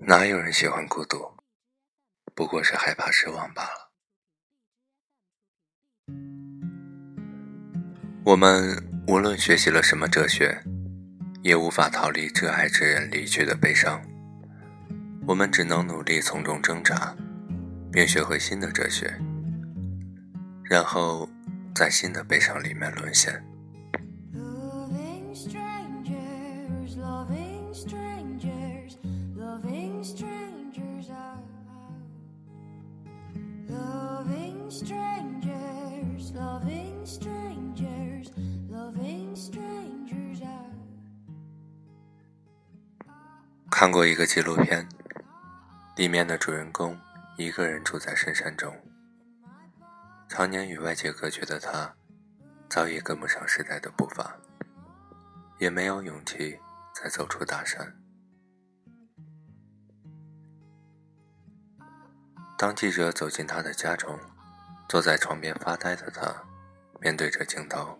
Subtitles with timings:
[0.00, 1.36] 哪有人喜欢孤独？
[2.32, 3.90] 不过是害怕失望罢了。
[8.24, 10.62] 我们无论学习了什么哲学，
[11.42, 14.00] 也无法逃离挚爱之人离去的悲伤。
[15.26, 17.16] 我们只能努力从中挣扎，
[17.90, 19.12] 并学会新的哲学，
[20.62, 21.28] 然后
[21.74, 23.44] 在新的悲伤里面沦陷。
[43.78, 44.88] 看过一个纪录片，
[45.94, 46.98] 里面的主人公
[47.36, 48.76] 一个人住在深山中，
[50.28, 51.94] 常年与外界隔绝的他，
[52.68, 54.36] 早已跟不上时代的步伐，
[55.60, 56.58] 也没有勇气
[56.92, 57.96] 再走出大山。
[62.58, 64.18] 当记者走进他的家中，
[64.88, 66.42] 坐在床边发呆的他，
[67.00, 67.96] 面对着镜头，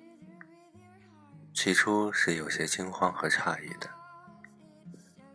[1.55, 3.98] 起初是有些惊慌和诧异的。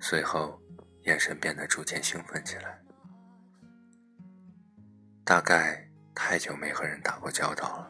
[0.06, 0.62] 随后，
[1.04, 2.78] 眼神变得逐渐兴奋起来。
[5.24, 7.90] 大概太久没和人打过交道了。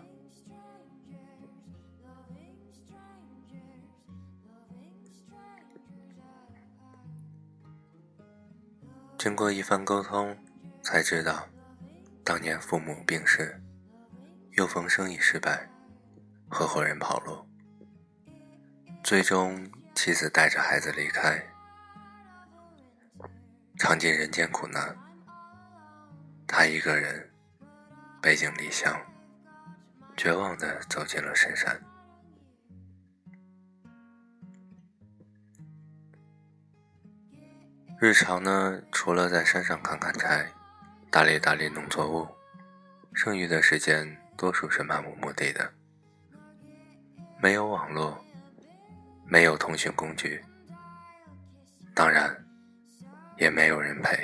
[9.17, 10.37] 经过一番沟通，
[10.83, 11.47] 才知道，
[12.23, 13.59] 当年父母病逝，
[14.51, 15.67] 又逢生意失败，
[16.47, 17.43] 合伙人跑路，
[19.03, 21.43] 最终妻子带着孩子离开。
[23.83, 24.97] 尝尽人间苦难，
[26.47, 27.29] 他一个人
[28.21, 28.97] 背井离乡，
[30.15, 31.77] 绝望的走进了深山。
[37.99, 40.49] 日常呢，除了在山上砍砍柴、
[41.11, 42.25] 打理打理农作物，
[43.13, 45.73] 剩余的时间多数是漫无目的的，
[47.37, 48.17] 没有网络，
[49.25, 50.41] 没有通讯工具，
[51.93, 52.42] 当然。
[53.43, 54.17] 也没有人陪。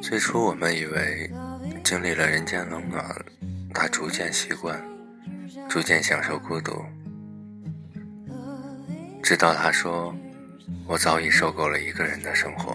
[0.00, 1.28] 最初，我们以为
[1.82, 3.04] 经历了人间冷暖。
[3.84, 4.82] 他逐渐习惯，
[5.68, 6.82] 逐渐享受孤独，
[9.22, 10.16] 直到他说
[10.88, 12.74] ：“我早已受够了一个人的生活。”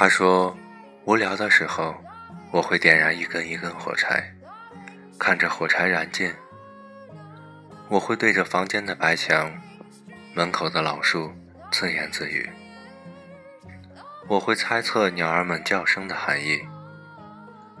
[0.00, 0.56] 他说
[1.04, 1.94] ：“无聊的时候，
[2.50, 4.34] 我会点燃一根一根火柴，
[5.18, 6.32] 看着火柴燃尽。
[7.86, 9.52] 我会对着房间的白墙、
[10.32, 11.30] 门口的老树
[11.70, 12.48] 自言自语。
[14.26, 16.62] 我会猜测鸟儿们叫声的含义。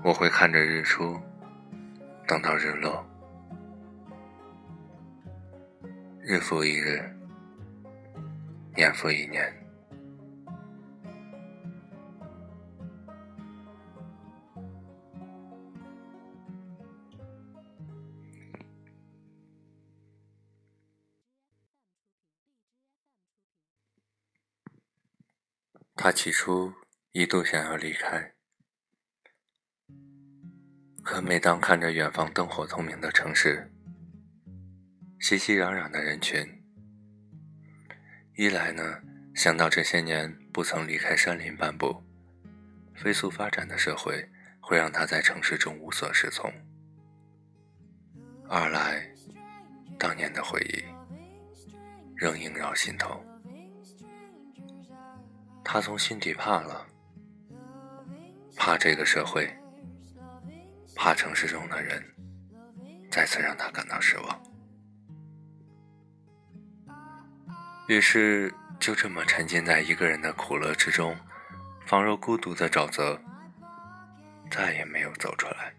[0.02, 1.18] 我会看着日出，
[2.26, 3.02] 等到日落。
[6.20, 7.02] 日复一日，
[8.76, 9.50] 年复一年。”
[26.02, 26.72] 他起初
[27.12, 28.32] 一度想要离开，
[31.04, 33.70] 可每当看着远方灯火通明的城市、
[35.18, 36.64] 熙熙攘攘的人群，
[38.34, 39.02] 一来呢
[39.34, 42.02] 想到这些年不曾离开山林半步，
[42.94, 44.26] 飞速发展的社会
[44.58, 46.50] 会让他在城市中无所适从；
[48.48, 49.06] 二来，
[49.98, 50.82] 当年的回忆
[52.16, 53.22] 仍萦绕心头。
[55.64, 56.86] 他从心底怕了，
[58.56, 59.48] 怕这个社会，
[60.96, 62.02] 怕城市中的人
[63.10, 64.42] 再次让他感到失望，
[67.88, 71.16] 于是就这么沉浸在一个人的苦乐之中，
[71.86, 73.20] 仿若孤独的沼泽，
[74.50, 75.72] 再也没有走出来。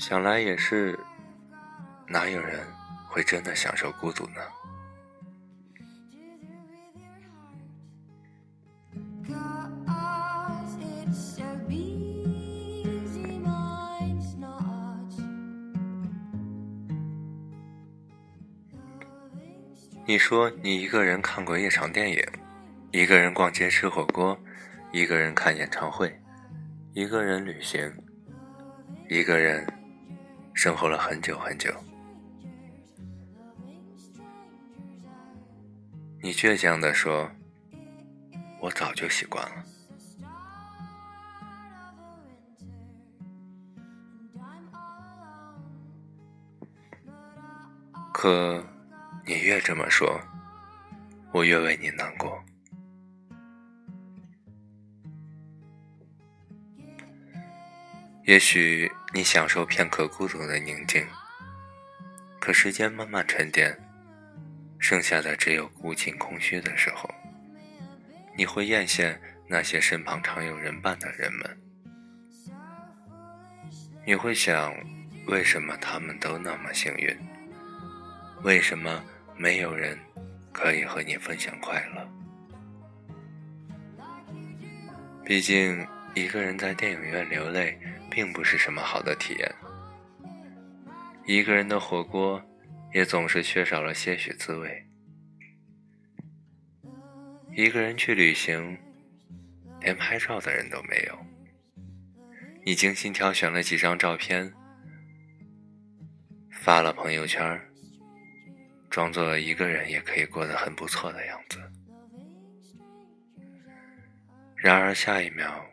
[0.00, 0.98] 想来也是，
[2.06, 2.66] 哪有人
[3.06, 4.40] 会真的享受孤独呢？
[20.06, 22.26] 你说你一个人看过一场电影，
[22.90, 24.36] 一个人逛街吃火锅，
[24.92, 26.18] 一个人看演唱会，
[26.94, 27.92] 一个人旅行，
[29.10, 29.64] 一个人
[30.62, 31.74] 生活了很久很久。
[36.20, 37.30] 你倔强地说
[38.60, 39.64] ：“我早就习惯了。”
[48.12, 48.62] 可。
[49.24, 50.20] 你越这么说，
[51.32, 52.39] 我越为你难过。
[58.30, 61.04] 也许你享受片刻孤独的宁静，
[62.38, 63.76] 可时间慢慢沉淀，
[64.78, 67.12] 剩下的只有孤寂空虚的时候，
[68.36, 69.18] 你会艳羡
[69.48, 71.60] 那些身旁常有人伴的人们。
[74.06, 74.72] 你会想，
[75.26, 77.18] 为什么他们都那么幸运？
[78.44, 79.02] 为什么？
[79.36, 79.98] 没有人
[80.52, 82.08] 可以和你分享快乐。
[85.24, 85.84] 毕竟，
[86.14, 87.78] 一个人在电影院流泪，
[88.10, 89.54] 并不是什么好的体验。
[91.24, 92.42] 一个人的火锅，
[92.92, 94.86] 也总是缺少了些许滋味。
[97.54, 98.76] 一个人去旅行，
[99.80, 101.18] 连拍照的人都没有。
[102.64, 104.52] 你精心挑选了几张照片，
[106.50, 107.60] 发了朋友圈。
[108.90, 111.60] 装作一个人也可以过得很不错的样子，
[114.56, 115.64] 然而下一秒，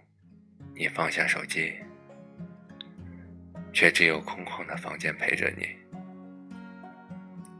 [0.78, 1.74] 你放下手机，
[3.74, 5.68] 却只有空旷的房间陪着你。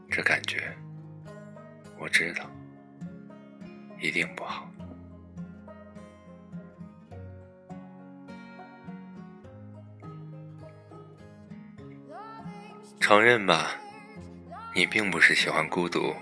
[0.08, 0.72] 这感觉，
[1.98, 2.48] 我知道，
[4.00, 4.70] 一定不好。
[13.00, 13.72] 承认吧。
[14.74, 16.14] 你并不是喜欢孤独，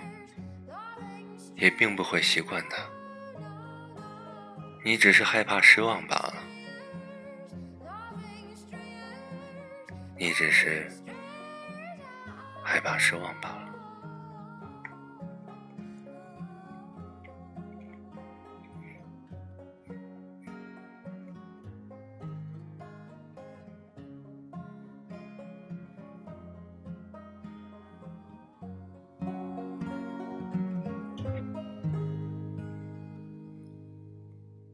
[1.55, 2.77] 也并不会习惯它。
[4.83, 6.33] 你只是害怕失望罢了。
[10.19, 10.89] 你只是
[12.63, 13.67] 害怕失望罢了。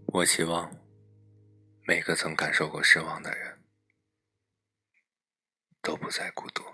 [0.07, 0.71] 我希望
[1.85, 3.52] 每个曾感受过失望的人
[6.03, 6.72] 不再孤独。